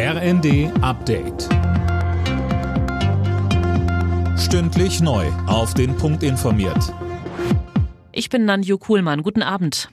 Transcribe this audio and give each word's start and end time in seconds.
RND 0.00 0.70
Update. 0.80 1.48
Stündlich 4.38 5.00
neu. 5.00 5.26
Auf 5.48 5.74
den 5.74 5.96
Punkt 5.96 6.22
informiert. 6.22 6.94
Ich 8.12 8.30
bin 8.30 8.44
Nanju 8.44 8.78
Kuhlmann. 8.78 9.24
Guten 9.24 9.42
Abend. 9.42 9.90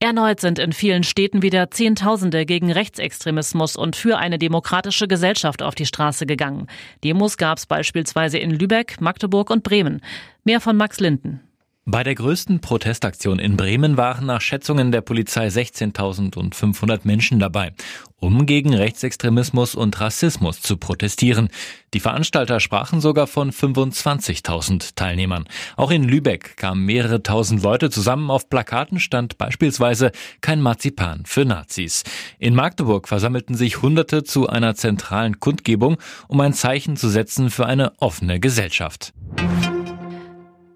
Erneut 0.00 0.40
sind 0.40 0.58
in 0.58 0.72
vielen 0.72 1.04
Städten 1.04 1.42
wieder 1.42 1.70
Zehntausende 1.70 2.44
gegen 2.44 2.72
Rechtsextremismus 2.72 3.76
und 3.76 3.94
für 3.94 4.18
eine 4.18 4.36
demokratische 4.36 5.06
Gesellschaft 5.06 5.62
auf 5.62 5.76
die 5.76 5.86
Straße 5.86 6.26
gegangen. 6.26 6.66
Demos 7.04 7.36
gab 7.36 7.58
es 7.58 7.66
beispielsweise 7.66 8.38
in 8.38 8.50
Lübeck, 8.50 9.00
Magdeburg 9.00 9.50
und 9.50 9.62
Bremen. 9.62 10.00
Mehr 10.42 10.60
von 10.60 10.76
Max 10.76 10.98
Linden. 10.98 11.47
Bei 11.90 12.04
der 12.04 12.14
größten 12.14 12.60
Protestaktion 12.60 13.38
in 13.38 13.56
Bremen 13.56 13.96
waren 13.96 14.26
nach 14.26 14.42
Schätzungen 14.42 14.92
der 14.92 15.00
Polizei 15.00 15.46
16.500 15.46 17.00
Menschen 17.04 17.38
dabei, 17.38 17.72
um 18.18 18.44
gegen 18.44 18.74
Rechtsextremismus 18.74 19.74
und 19.74 19.98
Rassismus 19.98 20.60
zu 20.60 20.76
protestieren. 20.76 21.48
Die 21.94 22.00
Veranstalter 22.00 22.60
sprachen 22.60 23.00
sogar 23.00 23.26
von 23.26 23.52
25.000 23.52 24.96
Teilnehmern. 24.96 25.46
Auch 25.76 25.90
in 25.90 26.04
Lübeck 26.04 26.58
kamen 26.58 26.84
mehrere 26.84 27.22
tausend 27.22 27.62
Leute 27.62 27.88
zusammen. 27.88 28.30
Auf 28.30 28.50
Plakaten 28.50 29.00
stand 29.00 29.38
beispielsweise 29.38 30.12
kein 30.42 30.60
Marzipan 30.60 31.22
für 31.24 31.46
Nazis. 31.46 32.04
In 32.38 32.54
Magdeburg 32.54 33.08
versammelten 33.08 33.54
sich 33.54 33.80
Hunderte 33.80 34.24
zu 34.24 34.46
einer 34.46 34.74
zentralen 34.74 35.40
Kundgebung, 35.40 35.96
um 36.26 36.38
ein 36.42 36.52
Zeichen 36.52 36.98
zu 36.98 37.08
setzen 37.08 37.48
für 37.48 37.64
eine 37.64 37.94
offene 37.98 38.40
Gesellschaft. 38.40 39.14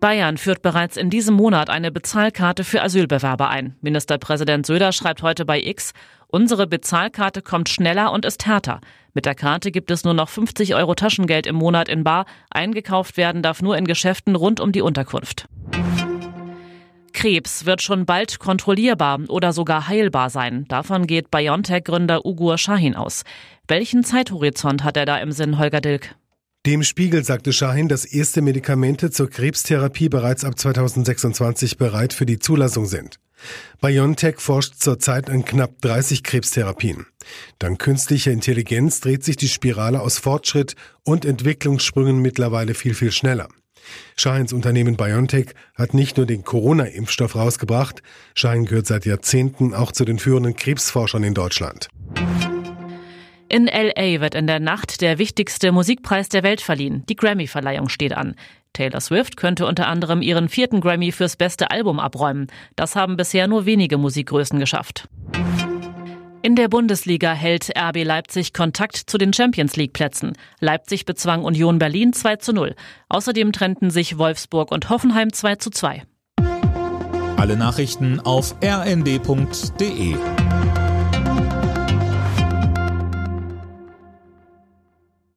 Bayern 0.02 0.36
führt 0.36 0.62
bereits 0.62 0.96
in 0.96 1.10
diesem 1.10 1.36
Monat 1.36 1.70
eine 1.70 1.92
Bezahlkarte 1.92 2.64
für 2.64 2.82
Asylbewerber 2.82 3.48
ein. 3.48 3.76
Ministerpräsident 3.82 4.66
Söder 4.66 4.90
schreibt 4.90 5.22
heute 5.22 5.44
bei 5.44 5.62
X, 5.62 5.92
unsere 6.26 6.66
Bezahlkarte 6.66 7.40
kommt 7.40 7.68
schneller 7.68 8.10
und 8.10 8.24
ist 8.24 8.44
härter. 8.44 8.80
Mit 9.14 9.26
der 9.26 9.36
Karte 9.36 9.70
gibt 9.70 9.92
es 9.92 10.02
nur 10.02 10.12
noch 10.12 10.28
50 10.28 10.74
Euro 10.74 10.96
Taschengeld 10.96 11.46
im 11.46 11.54
Monat 11.54 11.88
in 11.88 12.02
Bar. 12.02 12.26
Eingekauft 12.50 13.16
werden 13.16 13.42
darf 13.42 13.62
nur 13.62 13.78
in 13.78 13.86
Geschäften 13.86 14.34
rund 14.34 14.58
um 14.58 14.72
die 14.72 14.82
Unterkunft. 14.82 15.46
Krebs 17.12 17.64
wird 17.64 17.80
schon 17.80 18.04
bald 18.04 18.40
kontrollierbar 18.40 19.20
oder 19.28 19.52
sogar 19.52 19.86
heilbar 19.86 20.30
sein. 20.30 20.64
Davon 20.66 21.06
geht 21.06 21.30
BioNTech-Gründer 21.30 22.26
Ugur 22.26 22.58
Shahin 22.58 22.96
aus. 22.96 23.22
Welchen 23.68 24.02
Zeithorizont 24.02 24.82
hat 24.82 24.96
er 24.96 25.06
da 25.06 25.18
im 25.18 25.30
Sinn, 25.30 25.58
Holger 25.58 25.80
Dilk? 25.80 26.16
Dem 26.64 26.84
Spiegel 26.84 27.24
sagte 27.24 27.52
Shahin, 27.52 27.88
dass 27.88 28.04
erste 28.04 28.40
Medikamente 28.40 29.10
zur 29.10 29.28
Krebstherapie 29.28 30.08
bereits 30.08 30.44
ab 30.44 30.56
2026 30.56 31.76
bereit 31.76 32.12
für 32.12 32.24
die 32.24 32.38
Zulassung 32.38 32.86
sind. 32.86 33.16
BioNTech 33.80 34.38
forscht 34.38 34.76
zurzeit 34.78 35.28
an 35.28 35.44
knapp 35.44 35.80
30 35.80 36.22
Krebstherapien. 36.22 37.06
Dank 37.58 37.80
künstlicher 37.80 38.30
Intelligenz 38.30 39.00
dreht 39.00 39.24
sich 39.24 39.36
die 39.36 39.48
Spirale 39.48 40.00
aus 40.00 40.18
Fortschritt 40.18 40.76
und 41.02 41.24
Entwicklungssprüngen 41.24 42.22
mittlerweile 42.22 42.74
viel, 42.74 42.94
viel 42.94 43.10
schneller. 43.10 43.48
Shahins 44.14 44.52
Unternehmen 44.52 44.96
BioNTech 44.96 45.54
hat 45.74 45.94
nicht 45.94 46.16
nur 46.16 46.26
den 46.26 46.44
Corona-Impfstoff 46.44 47.34
rausgebracht, 47.34 48.04
Shahin 48.36 48.66
gehört 48.66 48.86
seit 48.86 49.04
Jahrzehnten 49.04 49.74
auch 49.74 49.90
zu 49.90 50.04
den 50.04 50.20
führenden 50.20 50.54
Krebsforschern 50.54 51.24
in 51.24 51.34
Deutschland. 51.34 51.88
In 53.54 53.66
LA 53.66 54.22
wird 54.22 54.34
in 54.34 54.46
der 54.46 54.60
Nacht 54.60 55.02
der 55.02 55.18
wichtigste 55.18 55.72
Musikpreis 55.72 56.30
der 56.30 56.42
Welt 56.42 56.62
verliehen. 56.62 57.04
Die 57.10 57.16
Grammy-Verleihung 57.16 57.90
steht 57.90 58.14
an. 58.14 58.34
Taylor 58.72 59.02
Swift 59.02 59.36
könnte 59.36 59.66
unter 59.66 59.88
anderem 59.88 60.22
ihren 60.22 60.48
vierten 60.48 60.80
Grammy 60.80 61.12
fürs 61.12 61.36
beste 61.36 61.70
Album 61.70 62.00
abräumen. 62.00 62.46
Das 62.76 62.96
haben 62.96 63.18
bisher 63.18 63.48
nur 63.48 63.66
wenige 63.66 63.98
Musikgrößen 63.98 64.58
geschafft. 64.58 65.06
In 66.40 66.56
der 66.56 66.68
Bundesliga 66.68 67.34
hält 67.34 67.70
RB 67.76 68.04
Leipzig 68.04 68.54
Kontakt 68.54 68.96
zu 68.96 69.18
den 69.18 69.34
Champions 69.34 69.76
League 69.76 69.92
Plätzen. 69.92 70.32
Leipzig 70.60 71.04
bezwang 71.04 71.44
Union 71.44 71.78
Berlin 71.78 72.14
2 72.14 72.36
zu 72.36 72.54
0. 72.54 72.74
Außerdem 73.10 73.52
trennten 73.52 73.90
sich 73.90 74.16
Wolfsburg 74.16 74.72
und 74.72 74.88
Hoffenheim 74.88 75.30
2 75.30 75.56
zu 75.56 75.68
2. 75.68 76.04
Alle 77.36 77.58
Nachrichten 77.58 78.18
auf 78.18 78.54
rnd.de 78.64 80.16